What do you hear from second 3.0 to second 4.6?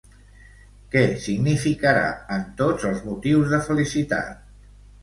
motius de felicitat?